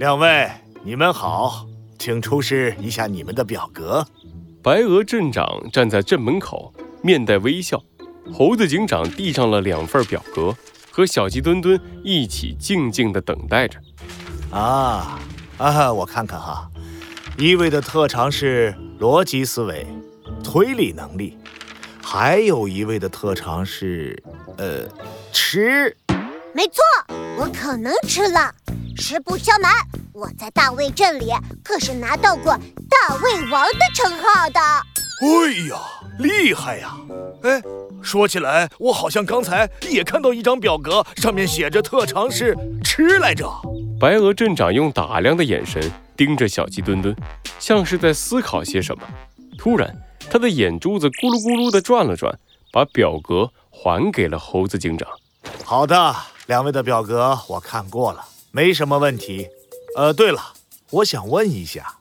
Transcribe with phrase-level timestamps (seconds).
[0.00, 0.50] 两位，
[0.82, 1.66] 你们好，
[1.98, 4.02] 请出示一下你们的表格。
[4.62, 6.72] 白鹅镇长站在镇门口，
[7.02, 7.78] 面带微笑。
[8.32, 10.56] 猴子警长递上了两份表格，
[10.90, 13.78] 和小鸡墩墩一起静静地等待着。
[14.50, 15.20] 啊
[15.58, 16.70] 啊，我看看哈，
[17.36, 19.86] 一位的特长是逻辑思维、
[20.42, 21.36] 推理能力，
[22.02, 24.22] 还有一位的特长是，
[24.56, 24.88] 呃，
[25.30, 25.94] 吃。
[26.52, 26.82] 没错，
[27.38, 28.54] 我可能吃了。
[29.00, 29.72] 实不相瞒，
[30.12, 31.32] 我在大卫镇里
[31.64, 34.60] 可是拿到过大胃王的称号的。
[35.22, 35.76] 哎呀，
[36.18, 36.96] 厉害呀！
[37.42, 37.62] 哎，
[38.02, 43.50] 说起来，我好像刚才也看到一张表格，上面写着特长是吃来着。
[43.98, 47.14] 白鹅镇长用打量的眼神盯着小鸡墩墩，
[47.58, 49.02] 像是在思考些什么。
[49.58, 49.94] 突然，
[50.30, 52.38] 他的眼珠子咕噜咕噜地转了转，
[52.70, 55.08] 把表格还给了猴子警长。
[55.64, 56.14] 好的，
[56.46, 58.24] 两位的表格我看过了。
[58.52, 59.48] 没什么问题，
[59.96, 60.54] 呃，对了，
[60.90, 61.98] 我想问一下，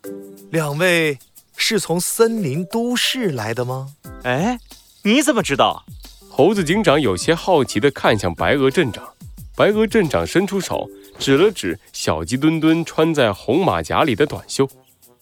[0.49, 1.19] 两位
[1.55, 3.94] 是从森林都市来的吗？
[4.23, 4.59] 哎，
[5.03, 5.86] 你怎么知道？
[6.27, 9.08] 猴子警长有些好奇地看向白鹅镇长。
[9.55, 10.89] 白鹅镇长伸出手
[11.20, 14.67] 指了指小鸡墩墩穿在红马甲里的短袖。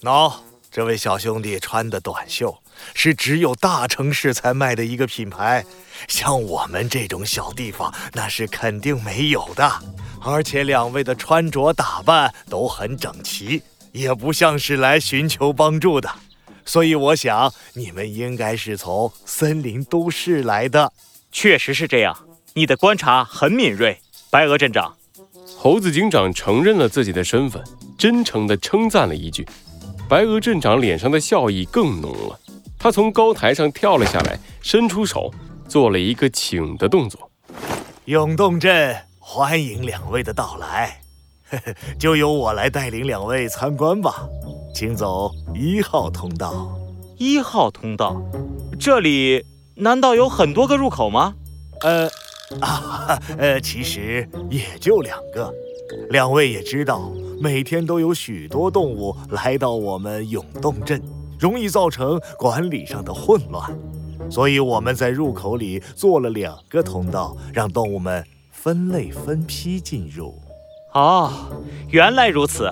[0.01, 0.31] 喏，
[0.77, 2.55] 这位小兄弟穿的短袖
[2.93, 5.65] 是只有大城市才卖的一个品牌，
[6.07, 9.67] 像我们这种小地方那是肯定没有的。
[10.21, 13.59] 而且两位的穿着打扮都很整齐，
[13.91, 16.07] 也不像是来寻求帮助的，
[16.63, 20.93] 所以我想你们应该是从森林都市来的。
[21.31, 22.15] 确实是这样，
[22.53, 24.95] 你的观察很敏锐，白鹅镇长。
[25.57, 27.63] 猴子警长承认了自己的身份，
[27.97, 29.43] 真诚地称赞了一句。
[30.09, 32.39] 白鹅镇长脸上的笑意更浓了，
[32.79, 35.29] 他从高台上跳了下来，伸出手
[35.67, 37.29] 做了一个请的动作。
[38.05, 38.95] 永动镇。
[39.19, 41.01] 欢迎两位的到来，
[41.99, 44.25] 就由我来带领两位参观吧，
[44.73, 46.73] 请走一号通道。
[47.17, 48.21] 一号通道，
[48.79, 49.43] 这里
[49.75, 51.35] 难道有很多个入口吗？
[51.81, 52.07] 呃，
[52.61, 55.53] 啊， 呃，其实也就两个。
[56.09, 61.01] 两位也知道，每天都有许多动物来到我们永动镇，
[61.39, 63.77] 容易造成管理上的混乱，
[64.29, 68.23] 所以我们在入口里做了两个通道，让动物们。
[68.51, 70.33] 分类分批进入。
[70.93, 71.31] 哦，
[71.89, 72.69] 原来如此。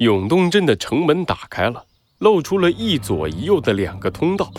[0.00, 1.84] 永动镇的城门打开了，
[2.18, 4.50] 露出了一左一右的两个通道。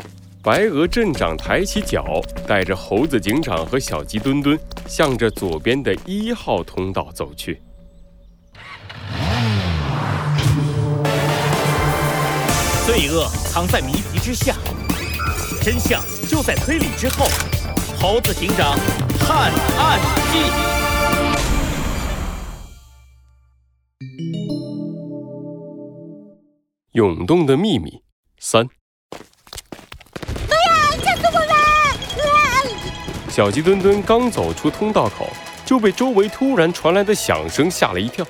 [0.41, 4.57] 白鹅镇长抬起脚，带着猴子警长和小鸡墩墩，
[4.87, 7.61] 向着左边的一号通道走去。
[12.85, 14.55] 罪恶藏在谜题之下，
[15.61, 17.25] 真相就在推理之后。
[17.99, 18.77] 猴子警长
[19.17, 19.99] 探案
[20.33, 20.39] 记：
[26.91, 28.03] 涌动的秘密
[28.39, 28.67] 三。
[30.49, 30.91] 哎呀！
[31.01, 31.53] 吓死我了！
[33.33, 35.27] 小鸡墩墩刚走出通道口，
[35.65, 38.23] 就被周围突然传来的响声吓了一跳。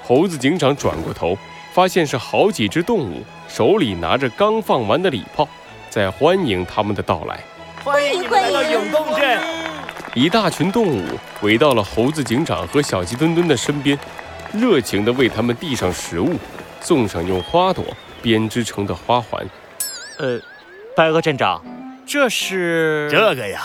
[0.00, 1.36] 猴子警长转过头，
[1.72, 5.48] 发现是好几只动物手里拿着刚放完的礼炮，
[5.90, 7.40] 在欢迎他们的到来。
[7.82, 9.40] 欢迎你们来到永动镇！
[10.14, 11.02] 一大群动物
[11.42, 13.98] 围到了猴子警长和小鸡墩墩的身边，
[14.52, 16.32] 热情地为他们递上食物，
[16.80, 17.84] 送上用花朵
[18.22, 19.44] 编织成的花环。
[20.20, 20.38] 呃，
[20.96, 21.60] 白鹅镇长，
[22.06, 23.60] 这是这个呀。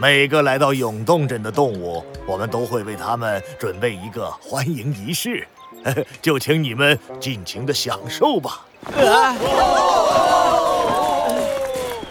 [0.00, 5.46] 每个来到永动镇的动物，我们都会为他们准备一个欢迎仪式，
[6.22, 8.64] 就请你们尽情的享受吧。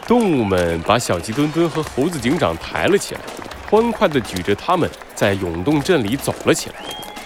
[0.05, 3.21] 动物们把小鸡墩墩和猴子警长抬了起来，
[3.71, 6.75] 欢快地举着他们在永动镇里走了起来。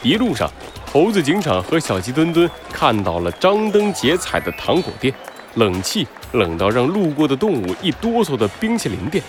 [0.01, 0.49] 一路上，
[0.89, 5.13] 猴子警长和小鸡墩墩看到了张灯结彩的糖果店，
[5.55, 9.21] 冷气冷到让路过的动物一哆嗦的冰淇淋店，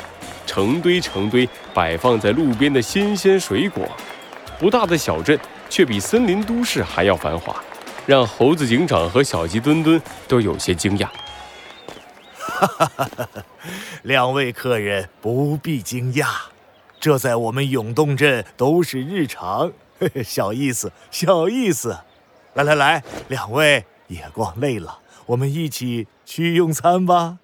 [0.47, 3.88] 成堆成堆摆放在路边的新鲜水果。
[4.59, 5.38] 不大的小镇
[5.69, 7.56] 却比森林都市还要繁华，
[8.06, 11.08] 让猴子警长和小鸡墩墩都有些惊讶。
[12.37, 13.29] 哈哈哈哈！
[14.02, 16.29] 两位客人不必惊讶，
[17.00, 19.73] 这在我们永动镇都是日常，
[20.25, 21.99] 小意思，小意思。
[22.55, 27.38] 来来来，两位也逛累了，我们一起去用餐吧。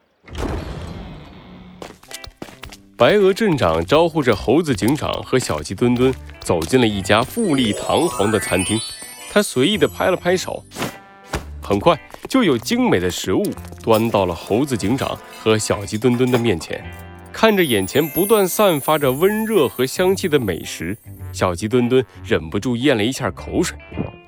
[3.01, 8.79] 白鹅镇长招呼着猴子警长和小鸡墩墩走进了一家富丽堂皇的餐厅，
[9.33, 10.63] 他随意的拍了拍手。
[11.63, 11.99] 很快
[12.29, 13.43] 就有精美的食物
[13.83, 16.85] 端到了猴子警长和小鸡墩墩的面前，
[17.33, 20.95] 看着眼前不断散发着温热和香气的美食，
[21.33, 23.79] 小鸡墩墩忍不住咽了一下口水，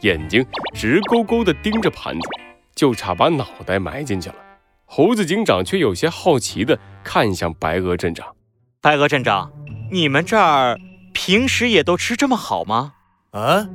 [0.01, 0.43] 眼睛
[0.73, 2.27] 直勾勾地盯着盘子，
[2.75, 4.37] 就差把脑袋埋进去了。
[4.87, 8.27] 猴子警长却有些好奇地看向白鹅镇长
[8.83, 9.53] ：“白鹅镇长，
[9.93, 10.77] 你们这儿
[11.13, 12.95] 平时也都吃这么好吗
[13.31, 13.69] ？”“啊，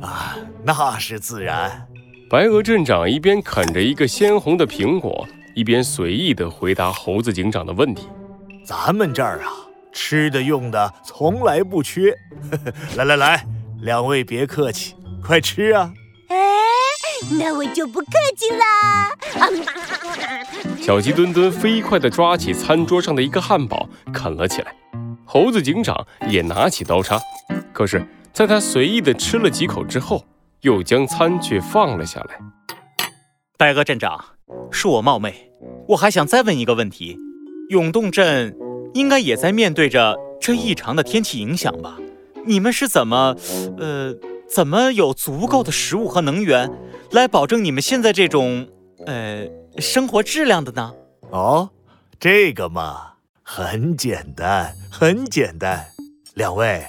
[0.00, 1.86] 啊，那是自然。”
[2.30, 8.08] 白鹅镇长一边啃着一个鲜红的苹果，一边随意地回答猴子警长的问题
[8.64, 9.52] ：“咱们这儿啊，
[9.92, 12.16] 吃的用的从来不缺。
[12.96, 13.46] 来来来，
[13.82, 15.92] 两位别客气，快吃啊！”
[16.32, 16.36] 哎，
[17.38, 19.10] 那我就不客气啦。
[20.86, 24.72] 小鸡墩墩飞快地抓起餐桌上的一个汉堡啃了起来，
[25.24, 27.18] 猴子警长也拿起刀叉，
[27.72, 30.24] 可是，在他随意地吃了几口之后。
[30.62, 32.38] 又将餐具放了下来。
[33.58, 34.24] 白鹅镇长，
[34.70, 35.50] 恕我冒昧，
[35.88, 37.18] 我还想再问一个问题：
[37.68, 38.56] 永动镇
[38.94, 41.98] 应该也在面对着这异常的天气影响吧？
[42.46, 43.36] 你们是怎么，
[43.78, 44.14] 呃，
[44.48, 46.70] 怎么有足够的食物和能源
[47.10, 48.68] 来保证你们现在这种，
[49.04, 49.46] 呃，
[49.78, 50.94] 生活质量的呢？
[51.30, 51.68] 哦，
[52.18, 53.12] 这个嘛，
[53.42, 55.86] 很简单，很简单。
[56.34, 56.86] 两位，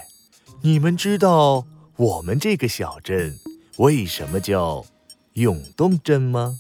[0.62, 1.66] 你们知道
[1.98, 3.36] 我们这个小镇？
[3.78, 4.86] 为什么叫
[5.34, 6.58] 永动镇吗？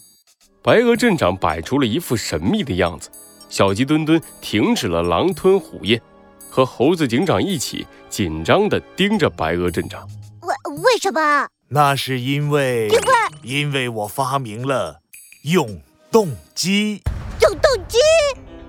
[0.61, 3.09] 白鹅镇长摆出了一副神秘的样子。
[3.49, 6.01] 小鸡墩墩停止了狼吞虎咽，
[6.49, 10.05] 和猴子警长一起紧张地盯着白鹅镇长。
[10.41, 10.53] 为
[10.83, 11.47] 为什么？
[11.69, 13.05] 那是因为因为
[13.43, 15.01] 因为我发明了
[15.43, 15.81] 永
[16.17, 16.99] 动机。
[17.43, 17.99] 永动机！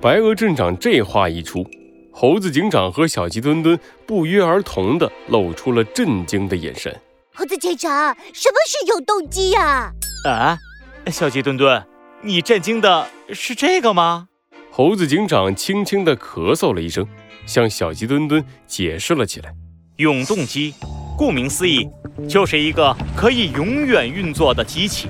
[0.03, 1.67] 白鹅镇长这话一出，
[2.13, 6.95] 猴子警长和小鸡墩墩不约而同地露出了震惊的眼神。
[7.35, 9.91] 猴子警长，什么是永动机呀？
[10.27, 10.59] 啊，
[11.07, 11.83] 小鸡墩墩，
[12.21, 14.29] 你震惊的是这个吗？
[14.71, 17.09] 猴子警长轻轻地咳嗽了一声，
[17.47, 19.55] 向小鸡墩墩解释了起来。
[19.97, 20.75] 永动机，
[21.17, 21.89] 顾名思义，
[22.29, 25.09] 就是一个可以永远运作的机器，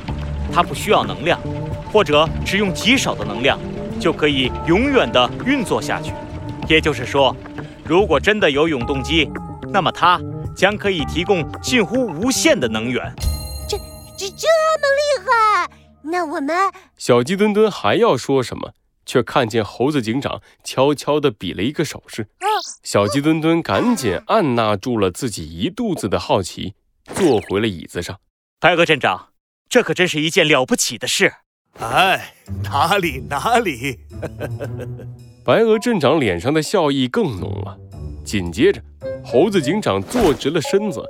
[0.53, 1.41] 它不需要能量，
[1.93, 3.59] 或者只用极少的能量，
[4.01, 6.13] 就可以永远的运作下去。
[6.69, 7.37] 也就是说，
[7.85, 9.31] 如果真的有永动机，
[9.73, 10.21] 那么它。
[10.57, 13.15] 将可以提供近乎无限的能源，
[13.69, 13.77] 这
[14.19, 14.49] 这这
[14.81, 15.71] 么厉害？
[16.03, 16.53] 那我们
[16.97, 18.73] 小鸡墩墩还要说什么，
[19.07, 22.27] 却看见猴子警长悄悄地比了一个手势。
[22.83, 26.75] 小鸡墩墩赶紧按捺住了自己一肚子的好奇，
[27.15, 28.19] 坐回了椅子上。
[28.59, 29.29] 白鹅镇长，
[29.69, 31.35] 这可真是一件了不起的事。
[31.79, 32.35] 哎，
[32.65, 34.01] 哪里哪里。
[35.45, 37.79] 白鹅镇长脸上的笑意更浓了。
[38.25, 38.83] 紧接着，
[39.25, 41.03] 猴子警长坐直了身子，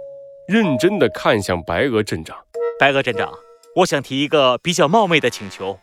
[0.47, 2.37] 认真地看向白鹅镇长。
[2.79, 3.33] 白鹅镇长，
[3.77, 5.81] 我想提一个比较冒昧的请求，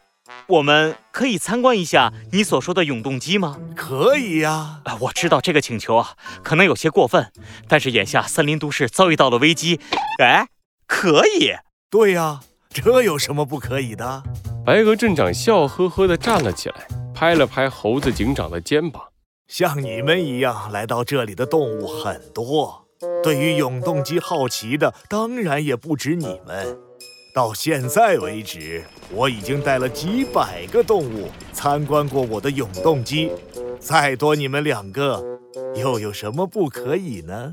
[0.47, 3.57] 我们可以参观一下你所说的永动机吗？
[3.75, 4.81] 可以呀。
[4.85, 7.33] 啊我知道这个请求啊，可能有些过分，
[7.67, 9.81] 但是眼下森林都市遭遇到了危机，
[10.21, 10.47] 哎，
[10.87, 11.55] 可以。
[11.89, 12.39] 对呀，
[12.69, 14.23] 这有什么不可以的？
[14.65, 19.03] 白鹅镇长笑呵呵地站了起来，拍了拍猴子警长的肩膀。
[19.47, 22.87] 像你们一样来到这里的动物很多，
[23.21, 26.79] 对于永动机好奇的当然也不止你们。
[27.35, 33.31] 到现在为止，我已经带了几百个动物参观过我的永动机，
[33.79, 35.23] 再多你们两个，
[35.75, 37.51] 又有什么不可以呢？